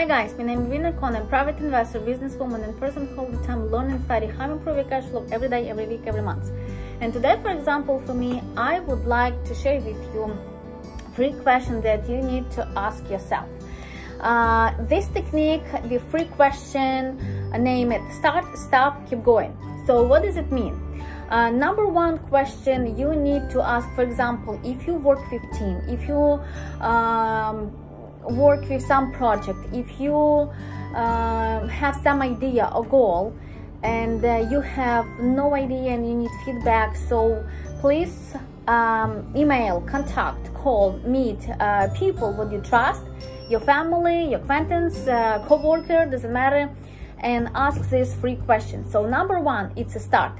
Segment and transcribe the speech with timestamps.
[0.00, 1.14] Hi guys, my name is Vina Kon.
[1.14, 4.54] I'm private investor, businesswoman, and person who all the time learn and study how to
[4.54, 6.50] improve your cash flow every day, every week, every month.
[7.02, 10.38] And today, for example, for me, I would like to share with you
[11.14, 13.46] three questions that you need to ask yourself.
[14.20, 17.20] Uh, this technique, the free question,
[17.52, 19.54] uh, name it start, stop, keep going.
[19.84, 20.80] So, what does it mean?
[21.28, 26.08] Uh, number one question you need to ask, for example, if you work 15, if
[26.08, 26.40] you
[26.80, 27.70] um,
[28.28, 30.14] work with some project, if you
[30.94, 33.34] uh, have some idea or goal,
[33.82, 37.44] and uh, you have no idea and you need feedback, so
[37.80, 38.34] please
[38.68, 43.02] um, email, contact, call, meet uh, people what you trust,
[43.48, 46.70] your family, your acquaintance, uh, co-worker, doesn't matter,
[47.20, 48.92] and ask these three questions.
[48.92, 50.32] So number one, it's a start.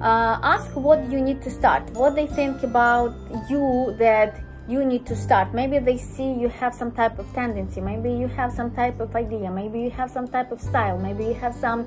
[0.00, 3.14] Uh, ask what you need to start, what they think about
[3.48, 5.52] you that you need to start.
[5.52, 9.14] Maybe they see you have some type of tendency, maybe you have some type of
[9.14, 11.86] idea, maybe you have some type of style, maybe you have some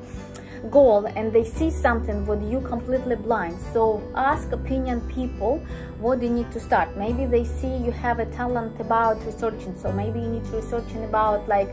[0.71, 3.57] goal and they see something what you completely blind.
[3.73, 5.59] So ask opinion people
[5.99, 6.95] what you need to start.
[6.97, 9.75] Maybe they see you have a talent about researching.
[9.77, 11.69] So maybe you need to researching about like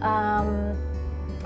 [0.00, 0.76] um,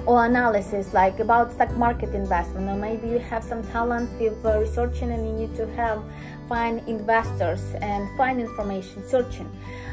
[0.06, 5.10] or analysis like about stock market investment or maybe you have some talent with researching
[5.12, 6.02] and you need to have
[6.48, 9.50] find investors and find information searching.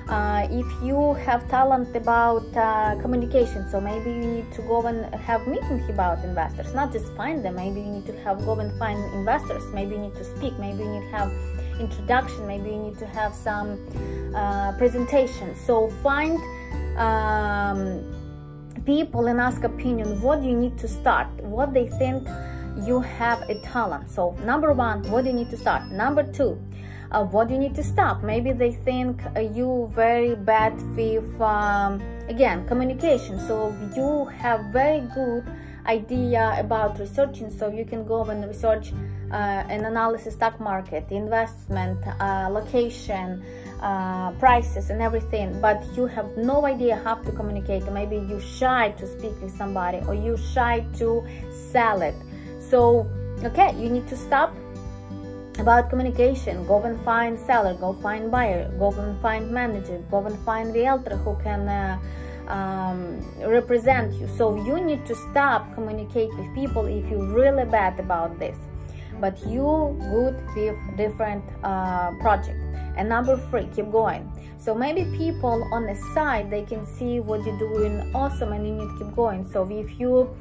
[0.09, 5.13] Uh, if you have talent about uh, communication so maybe you need to go and
[5.15, 8.77] have meetings about investors not just find them maybe you need to have go and
[8.77, 11.31] find investors maybe you need to speak maybe you need to have
[11.79, 13.79] introduction maybe you need to have some
[14.35, 15.55] uh, presentation.
[15.55, 16.37] So find
[16.97, 18.03] um,
[18.85, 21.27] people and ask opinion what you need to start?
[21.41, 22.27] What they think
[22.85, 24.09] you have a talent.
[24.09, 25.91] So number one what do you need to start?
[25.91, 26.59] Number two
[27.11, 28.23] uh, what do you need to stop?
[28.23, 33.39] Maybe they think uh, you very bad with um, again communication.
[33.47, 35.43] So you have very good
[35.85, 38.93] idea about researching so you can go and research
[39.31, 43.43] uh, and analysis stock market investment uh, location
[43.81, 47.83] uh, prices and everything but you have no idea how to communicate.
[47.91, 51.25] Maybe you shy to speak with somebody or you shy to
[51.71, 52.15] sell it.
[52.59, 53.09] So
[53.43, 54.55] okay you need to stop
[55.59, 56.65] about communication.
[56.65, 61.17] Go and find seller go find buyer go and find manager go and find realtor
[61.17, 61.99] who can uh,
[62.51, 64.27] um, represent you.
[64.37, 68.57] So you need to stop communicate with people if you're really bad about this.
[69.19, 72.59] But you good with different uh, project.
[72.97, 74.29] And number three keep going.
[74.57, 78.73] So maybe people on the side they can see what you're doing awesome and you
[78.73, 79.49] need to keep going.
[79.49, 80.35] So if you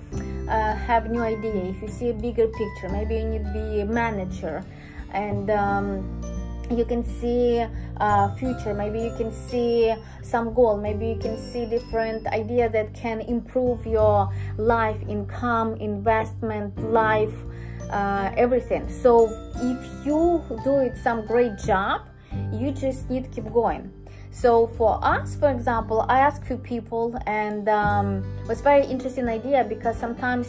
[0.48, 3.80] uh, have new idea if you see a bigger picture maybe you need to be
[3.80, 4.64] a manager.
[5.12, 6.20] And um,
[6.70, 7.66] you can see
[7.98, 8.74] uh, future.
[8.74, 10.76] Maybe you can see some goal.
[10.76, 17.34] Maybe you can see different idea that can improve your life income investment life
[17.90, 18.88] uh, everything.
[18.88, 22.02] So if you do it some great job
[22.52, 23.92] you just need to keep going.
[24.30, 29.28] So for us for example i ask few people and um, it was very interesting
[29.28, 30.46] idea because sometimes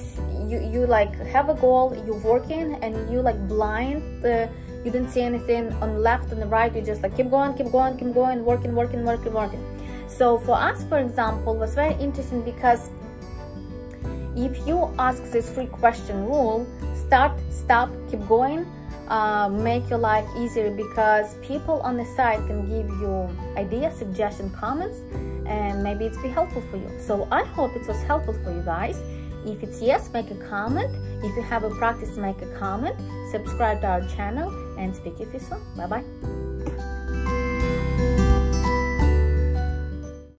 [0.47, 4.47] you you like have a goal you're working and you like blind uh,
[4.83, 6.75] you didn't see anything on the left and the right.
[6.75, 9.63] You just like keep going keep going keep going working working working working.
[10.07, 12.89] So for us for example was very interesting because
[14.35, 16.65] if you ask this free question rule
[16.95, 18.65] start stop keep going
[19.09, 24.55] uh, make your life easier because people on the side can give you ideas suggestions
[24.55, 24.99] comments
[25.45, 26.89] and maybe it's be helpful for you.
[26.99, 28.97] So i hope it was helpful for you guys
[29.45, 30.93] if it's yes make a comment.
[31.23, 32.95] If you have a practice make a comment.
[33.31, 35.61] Subscribe to our channel and speak to you soon.
[35.75, 36.40] Bye bye